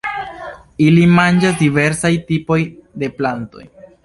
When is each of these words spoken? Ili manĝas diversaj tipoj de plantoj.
Ili 0.85 1.03
manĝas 1.19 1.53
diversaj 1.61 2.13
tipoj 2.31 2.59
de 3.05 3.13
plantoj. 3.21 3.69